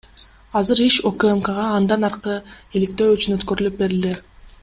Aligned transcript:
Азыр 0.59 0.79
иш 0.87 0.95
УКМКга 1.09 1.65
андан 1.75 2.07
аркы 2.09 2.39
иликтөө 2.79 3.13
үчүн 3.17 3.37
өткөрүлүп 3.39 3.77
берилди. 3.83 4.19